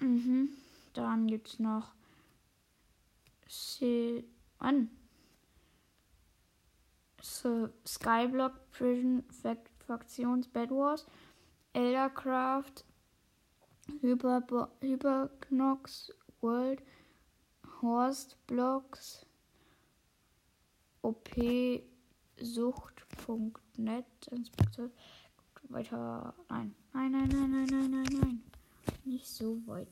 Mhm. 0.00 0.48
Dann 0.94 1.26
gibt 1.26 1.48
es 1.48 1.58
noch 1.58 1.92
C 3.48 4.24
an. 4.58 4.90
So, 7.20 7.68
Skyblock 7.86 8.70
Prison 8.70 9.24
Fraktions 9.86 10.48
Bed 10.48 10.70
Wars, 10.70 11.04
Eldercraft, 11.74 12.84
Hyper, 14.00 14.70
Hyperknox 14.80 16.14
World, 16.40 16.82
Horst 17.82 18.36
Blocks, 18.46 19.26
OP 21.02 21.82
Sucht.net 22.40 24.06
Inspektor. 24.30 24.90
Weiter. 25.68 26.34
Nein. 26.48 26.74
Nein, 26.92 27.12
nein, 27.12 27.28
nein, 27.28 27.50
nein, 27.50 27.66
nein, 27.70 27.90
nein, 27.90 28.08
nein. 28.20 28.42
Nicht 29.04 29.28
so 29.28 29.60
weit. 29.66 29.88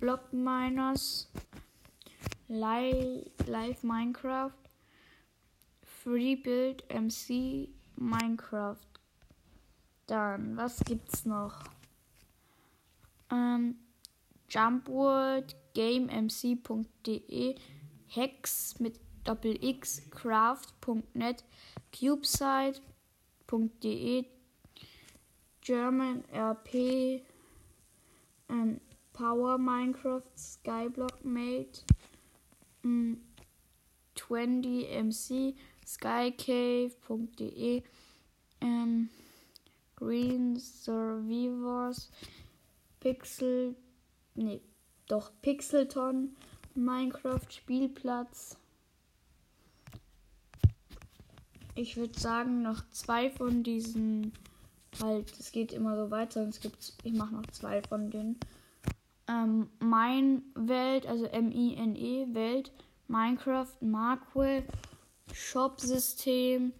Blockminers, 0.00 1.30
Live, 2.48 3.82
Minecraft, 3.82 4.52
Freebuild 6.02 6.82
MC 6.90 7.68
Minecraft. 7.96 8.91
Dann, 10.06 10.56
was 10.56 10.80
gibt's 10.80 11.24
noch? 11.24 11.64
Ähm, 13.30 13.76
Jumpworld, 14.48 15.56
GameMC.de, 15.74 17.54
Hex 18.08 18.78
mit 18.78 19.00
Doppel 19.24 19.62
X, 19.64 20.02
Craft.net, 20.10 21.44
Cubeside.de, 21.98 22.80
German 25.60 26.24
RP, 26.32 27.22
ähm, 28.48 28.80
Power 29.12 29.58
Minecraft, 29.58 30.22
Skyblock 30.36 31.24
Mate, 31.24 31.82
ähm, 32.84 33.22
20MC, 34.16 35.54
skycave.de, 35.86 37.02
ähm, 38.60 39.08
Green 40.02 40.58
Survivors, 40.58 42.10
Pixel, 42.98 43.76
nee, 44.34 44.60
doch 45.06 45.30
Pixelton, 45.42 46.34
Minecraft 46.74 47.46
Spielplatz. 47.48 48.56
Ich 51.76 51.96
würde 51.96 52.18
sagen, 52.18 52.62
noch 52.62 52.82
zwei 52.90 53.30
von 53.30 53.62
diesen, 53.62 54.32
halt, 55.00 55.32
es 55.38 55.52
geht 55.52 55.72
immer 55.72 55.96
so 55.96 56.10
weiter 56.10 56.48
es 56.48 56.60
gibt, 56.60 56.94
ich 57.04 57.12
mache 57.12 57.34
noch 57.34 57.46
zwei 57.52 57.80
von 57.82 58.10
denen. 58.10 58.40
Ähm, 59.28 59.70
mein 59.78 60.42
Welt, 60.56 61.06
also 61.06 61.26
M-I-N-E, 61.26 62.34
Welt, 62.34 62.72
Minecraft, 63.06 63.80
Markwell, 63.80 64.64
Shopsystem, 65.32 66.72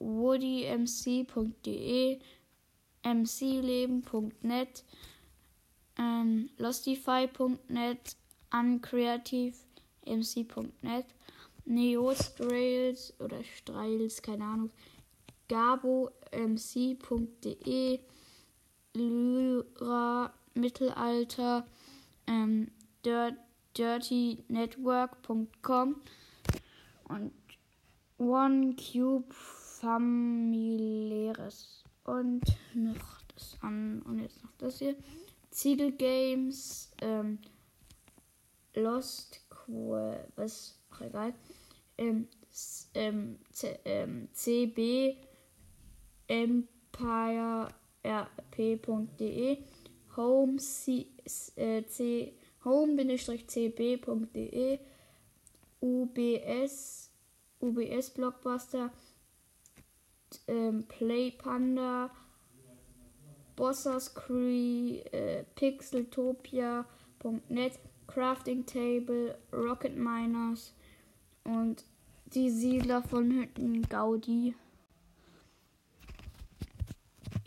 woodymc.de, 0.00 2.18
mcleben.net, 3.04 4.84
ähm, 5.98 6.50
lostify.net, 6.58 8.16
uncreative.mc.net, 8.52 11.06
neostrails 11.64 13.14
oder 13.20 13.42
Strails, 13.44 14.20
keine 14.22 14.44
Ahnung, 14.44 14.70
gabomc.de, 15.48 16.12
lyra 18.94 20.32
Mittelalter, 20.54 21.66
ähm, 22.26 22.70
dirtynetwork.com 23.04 26.00
und 27.08 27.32
OneCube. 28.18 29.34
Und 32.08 32.42
noch 32.72 33.20
das 33.34 33.58
an 33.60 34.00
und 34.02 34.20
jetzt 34.20 34.42
noch 34.42 34.52
das 34.56 34.78
hier. 34.78 34.96
Ziegel 35.50 35.92
Games, 35.92 36.90
ähm, 37.02 37.38
Lost 38.74 39.42
Quest, 39.50 40.32
was 40.36 40.78
auch 40.90 41.02
egal, 41.02 41.34
ähm, 41.98 42.28
ähm, 42.94 43.38
ähm, 43.84 44.28
CB 44.32 45.18
Empire 46.28 47.68
rp.de 48.02 49.58
home 50.16 50.56
c, 50.56 51.08
äh, 51.56 51.84
c 51.84 52.32
home-cb.de 52.64 53.18
ubs 55.80 57.10
ubs 57.60 58.10
blockbuster 58.10 58.90
ähm, 60.46 60.84
play 60.88 61.30
panda 61.30 62.10
bossers 63.56 64.14
cree 64.14 65.00
äh, 65.12 65.44
pixeltopia.net 65.54 67.78
crafting 68.06 68.66
table 68.66 69.38
rocket 69.52 69.96
miners 69.96 70.74
und 71.44 71.84
die 72.26 72.50
Siedler 72.50 73.02
von 73.02 73.30
Hütten 73.30 73.82
Gaudi 73.82 74.54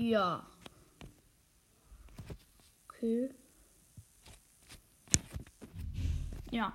ja. 0.01 0.43
Okay. 2.89 3.29
Ja. 6.49 6.73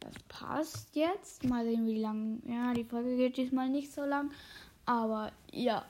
Das 0.00 0.14
passt 0.28 0.96
jetzt. 0.96 1.44
Mal 1.44 1.64
sehen, 1.64 1.86
wie 1.86 2.00
lang. 2.00 2.42
Ja, 2.44 2.74
die 2.74 2.82
Folge 2.82 3.16
geht 3.16 3.36
diesmal 3.36 3.68
nicht 3.68 3.92
so 3.92 4.04
lang. 4.04 4.32
Aber 4.90 5.30
ja. 5.52 5.84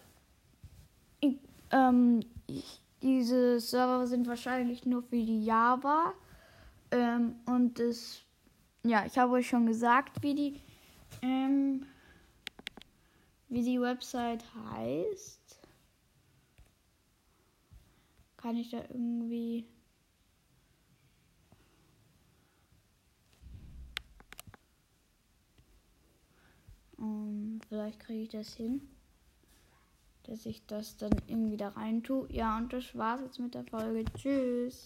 Ich, 1.21 1.39
ähm, 1.71 2.21
ich, 2.47 2.83
diese 3.01 3.59
Server 3.59 4.07
sind 4.07 4.29
wahrscheinlich 4.29 4.85
nur 4.85 5.03
für 5.03 5.17
die 5.17 5.43
Java. 5.43 6.13
Ähm, 6.91 7.37
und 7.47 7.79
das. 7.79 8.21
Ja, 8.83 9.07
ich 9.07 9.17
habe 9.17 9.33
euch 9.33 9.49
schon 9.49 9.65
gesagt, 9.65 10.23
wie 10.23 10.35
die. 10.35 10.61
Ähm, 11.23 11.87
wie 13.49 13.63
die 13.63 13.81
Website 13.81 14.45
heißt. 14.75 15.59
Kann 18.37 18.57
ich 18.59 18.69
da 18.69 18.83
irgendwie. 18.91 19.65
Vielleicht 27.71 28.01
kriege 28.01 28.23
ich 28.25 28.29
das 28.29 28.55
hin, 28.55 28.83
dass 30.25 30.45
ich 30.45 30.67
das 30.67 30.97
dann 30.97 31.13
irgendwie 31.29 31.57
da 31.57 31.69
rein 31.69 32.03
tue. 32.03 32.27
Ja, 32.31 32.59
und 32.59 32.73
das 32.73 32.97
war's 32.97 33.21
jetzt 33.23 33.39
mit 33.39 33.55
der 33.55 33.65
Folge. 33.65 34.05
Tschüss. 34.17 34.77